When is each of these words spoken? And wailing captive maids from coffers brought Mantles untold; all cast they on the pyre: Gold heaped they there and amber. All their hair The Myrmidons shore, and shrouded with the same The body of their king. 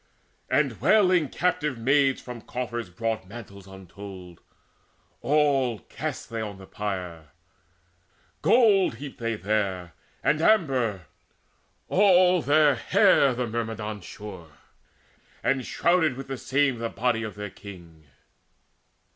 And 0.49 0.81
wailing 0.81 1.29
captive 1.29 1.77
maids 1.77 2.19
from 2.19 2.41
coffers 2.41 2.89
brought 2.89 3.27
Mantles 3.27 3.67
untold; 3.67 4.41
all 5.21 5.77
cast 5.77 6.31
they 6.31 6.41
on 6.41 6.57
the 6.57 6.65
pyre: 6.65 7.27
Gold 8.41 8.95
heaped 8.95 9.19
they 9.19 9.35
there 9.35 9.93
and 10.23 10.41
amber. 10.41 11.05
All 11.87 12.41
their 12.41 12.73
hair 12.73 13.35
The 13.35 13.45
Myrmidons 13.45 14.03
shore, 14.03 14.53
and 15.43 15.63
shrouded 15.63 16.17
with 16.17 16.29
the 16.29 16.35
same 16.39 16.79
The 16.79 16.89
body 16.89 17.21
of 17.21 17.35
their 17.35 17.51
king. 17.51 18.05